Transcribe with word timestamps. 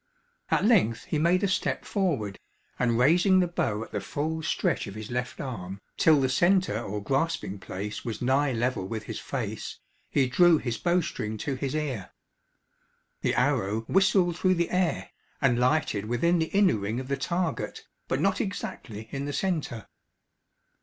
At 0.49 0.65
length 0.65 1.03
he 1.03 1.19
made 1.19 1.43
a 1.43 1.47
step 1.47 1.85
forward, 1.85 2.39
and 2.79 2.97
raising 2.97 3.39
the 3.39 3.45
bow 3.47 3.83
at 3.83 3.91
the 3.91 4.01
full 4.01 4.41
stretch 4.41 4.87
of 4.87 4.95
his 4.95 5.11
left 5.11 5.39
arm, 5.39 5.79
till 5.95 6.19
the 6.19 6.27
centre 6.27 6.81
or 6.81 7.03
grasping 7.03 7.59
place 7.59 8.03
was 8.03 8.19
nigh 8.19 8.51
level 8.51 8.87
with 8.87 9.03
his 9.03 9.19
face, 9.19 9.77
he 10.09 10.25
drew 10.25 10.57
his 10.57 10.79
bow 10.79 11.01
string 11.01 11.37
to 11.45 11.53
his 11.53 11.75
ear. 11.75 12.09
The 13.21 13.35
arrow 13.35 13.81
whistled 13.81 14.37
through 14.39 14.55
the 14.55 14.71
air, 14.71 15.11
and 15.39 15.59
lighted 15.59 16.05
within 16.05 16.39
the 16.39 16.45
inner 16.47 16.77
ring 16.77 16.99
of 16.99 17.07
the 17.07 17.15
target, 17.15 17.85
but 18.07 18.19
not 18.19 18.41
exactly 18.41 19.07
in 19.11 19.25
the 19.25 19.33
centre. 19.33 19.85